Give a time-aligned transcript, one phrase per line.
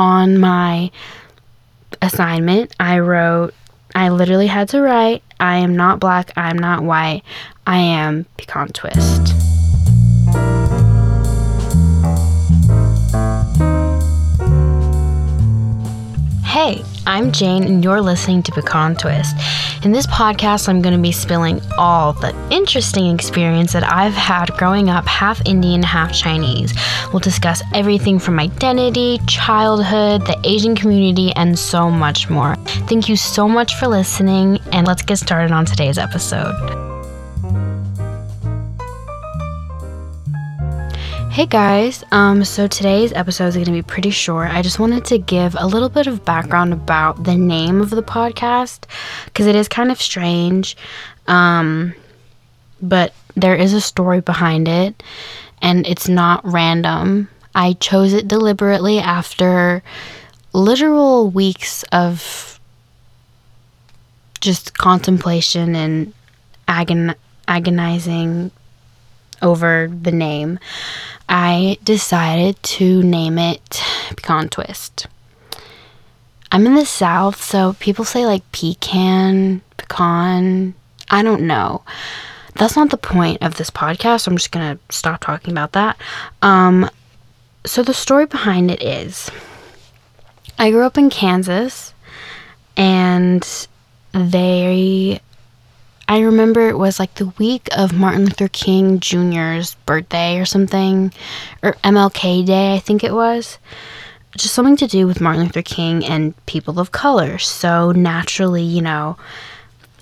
[0.00, 0.90] on my
[2.00, 3.52] assignment, I wrote,
[3.94, 7.22] I literally had to write, I am not black, I'm not white,
[7.66, 9.39] I am pecan twist.
[17.06, 19.36] I'm Jane, and you're listening to Pecan Twist.
[19.84, 24.52] In this podcast, I'm going to be spilling all the interesting experience that I've had
[24.58, 26.74] growing up half Indian, half Chinese.
[27.12, 32.56] We'll discuss everything from identity, childhood, the Asian community, and so much more.
[32.88, 36.89] Thank you so much for listening, and let's get started on today's episode.
[41.30, 44.50] Hey guys, um, so today's episode is going to be pretty short.
[44.50, 48.02] I just wanted to give a little bit of background about the name of the
[48.02, 48.80] podcast
[49.26, 50.76] because it is kind of strange,
[51.28, 51.94] um,
[52.82, 55.00] but there is a story behind it
[55.62, 57.28] and it's not random.
[57.54, 59.84] I chose it deliberately after
[60.52, 62.58] literal weeks of
[64.40, 66.12] just contemplation and
[66.66, 67.14] agon-
[67.46, 68.50] agonizing
[69.42, 70.58] over the name.
[71.32, 75.06] I decided to name it Pecan Twist.
[76.50, 80.74] I'm in the South, so people say like pecan, pecan.
[81.08, 81.82] I don't know.
[82.56, 84.26] That's not the point of this podcast.
[84.26, 85.96] I'm just gonna stop talking about that.
[86.42, 86.90] Um,
[87.64, 89.30] so the story behind it is,
[90.58, 91.94] I grew up in Kansas,
[92.76, 93.46] and
[94.12, 95.20] they
[96.10, 101.12] I remember it was like the week of Martin Luther King Jr.'s birthday or something,
[101.62, 103.58] or MLK Day, I think it was.
[104.36, 107.38] Just something to do with Martin Luther King and people of color.
[107.38, 109.18] So naturally, you know,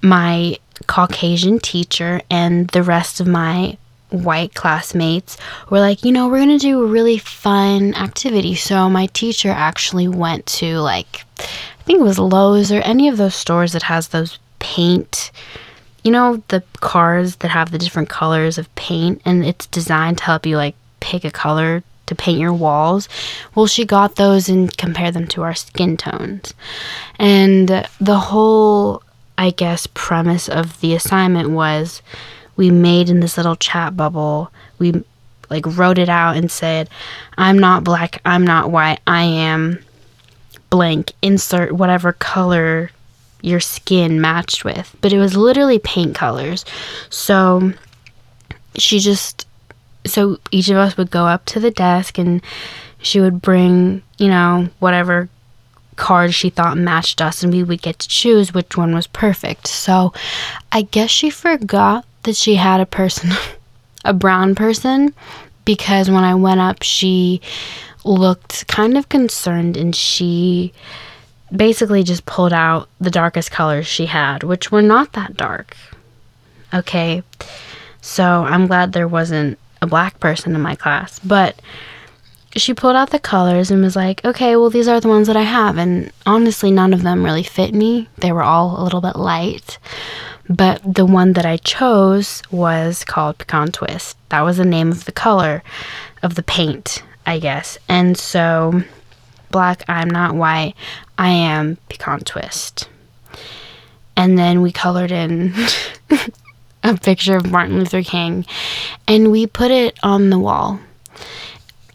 [0.00, 3.76] my Caucasian teacher and the rest of my
[4.08, 5.36] white classmates
[5.68, 8.54] were like, you know, we're going to do a really fun activity.
[8.54, 13.18] So my teacher actually went to like, I think it was Lowe's or any of
[13.18, 15.30] those stores that has those paint
[16.04, 20.24] you know the cars that have the different colors of paint and it's designed to
[20.24, 23.08] help you like pick a color to paint your walls.
[23.54, 26.52] Well, she got those and compared them to our skin tones.
[27.18, 29.02] And the whole,
[29.38, 32.02] I guess, premise of the assignment was
[32.56, 35.02] we made in this little chat bubble, we
[35.48, 36.90] like wrote it out and said,
[37.38, 39.78] I'm not black, I'm not white, I am
[40.68, 42.90] blank, insert whatever color
[43.42, 46.64] your skin matched with, but it was literally paint colors.
[47.08, 47.72] So
[48.76, 49.46] she just,
[50.06, 52.42] so each of us would go up to the desk and
[53.02, 55.28] she would bring, you know, whatever
[55.96, 59.66] cards she thought matched us, and we would get to choose which one was perfect.
[59.66, 60.12] So
[60.72, 63.30] I guess she forgot that she had a person,
[64.04, 65.14] a brown person,
[65.64, 67.40] because when I went up, she
[68.04, 70.72] looked kind of concerned and she
[71.54, 75.76] basically just pulled out the darkest colors she had, which were not that dark.
[76.72, 77.22] Okay,
[78.00, 81.60] so I'm glad there wasn't a black person in my class, but
[82.56, 85.36] she pulled out the colors and was like, okay, well, these are the ones that
[85.36, 85.78] I have.
[85.78, 88.08] And honestly, none of them really fit me.
[88.18, 89.78] They were all a little bit light.
[90.48, 94.16] But the one that I chose was called Pecan Twist.
[94.30, 95.62] That was the name of the color
[96.24, 97.78] of the paint, I guess.
[97.88, 98.82] And so
[99.50, 100.74] black, I'm not white,
[101.18, 102.88] I am pecan twist.
[104.16, 105.54] And then we colored in
[106.82, 108.46] a picture of Martin Luther King
[109.06, 110.80] and we put it on the wall.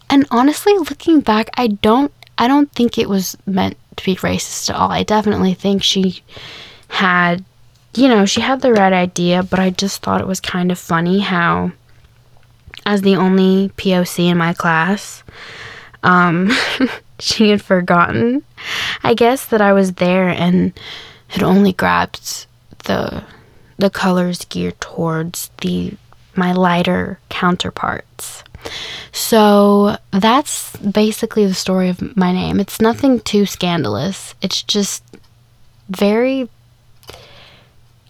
[0.08, 4.68] And honestly, looking back, I don't I don't think it was meant to be racist
[4.68, 4.90] at all.
[4.90, 6.22] I definitely think she
[6.88, 7.44] had
[7.94, 10.78] you know, she had the right idea, but I just thought it was kind of
[10.78, 11.72] funny how
[12.84, 15.22] as the only POC in my class,
[16.02, 16.50] um
[17.18, 18.42] she had forgotten,
[19.02, 20.72] I guess, that I was there and
[21.28, 22.46] had only grabbed
[22.84, 23.24] the
[23.78, 25.94] the colors geared towards the
[26.34, 28.44] my lighter counterparts.
[29.12, 32.58] So that's basically the story of my name.
[32.60, 34.34] It's nothing too scandalous.
[34.42, 35.02] It's just
[35.88, 36.48] very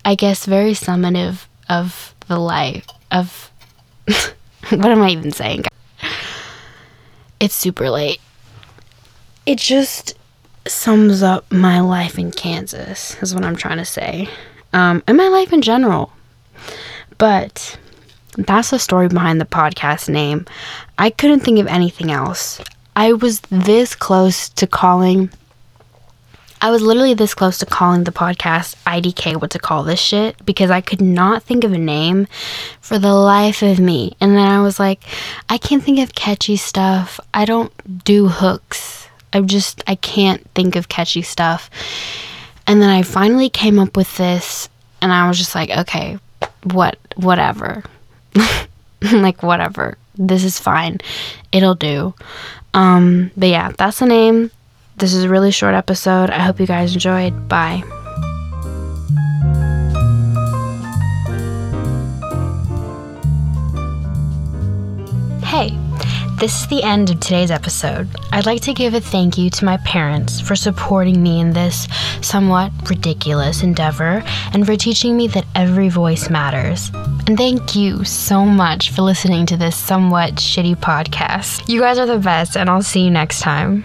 [0.05, 3.51] I guess very summative of the life of
[4.07, 5.65] what am I even saying?
[7.39, 8.21] It's super late
[9.47, 10.15] it just
[10.67, 14.29] sums up my life in Kansas, is what I'm trying to say.
[14.73, 16.13] Um, and my life in general.
[17.19, 17.79] But
[18.37, 20.45] that's the story behind the podcast name.
[20.99, 22.61] I couldn't think of anything else.
[22.95, 25.31] I was this close to calling.
[26.61, 30.45] I was literally this close to calling the podcast IDK what to call this shit
[30.45, 32.27] because I could not think of a name
[32.81, 34.17] for the life of me.
[34.21, 35.03] And then I was like,
[35.49, 37.21] I can't think of catchy stuff.
[37.35, 39.06] I don't do hooks.
[39.33, 41.71] I just I can't think of catchy stuff.
[42.67, 44.69] And then I finally came up with this
[45.01, 46.19] and I was just like, okay,
[46.65, 47.85] what whatever.
[49.13, 49.97] like whatever.
[50.17, 50.99] This is fine.
[51.53, 52.15] It'll do.
[52.75, 54.51] Um but yeah, that's the name.
[54.97, 56.31] This is a really short episode.
[56.31, 57.49] I hope you guys enjoyed.
[57.49, 57.85] Bye.
[66.39, 68.09] This is the end of today's episode.
[68.31, 71.89] I'd like to give a thank you to my parents for supporting me in this
[72.21, 74.23] somewhat ridiculous endeavor
[74.53, 76.91] and for teaching me that every voice matters.
[77.27, 81.69] And thank you so much for listening to this somewhat shitty podcast.
[81.69, 83.85] You guys are the best, and I'll see you next time.